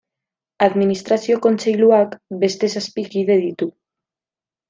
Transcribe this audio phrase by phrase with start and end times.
[0.67, 2.15] Administrazio Kontseiluak
[2.45, 3.67] beste zazpi kide ditu.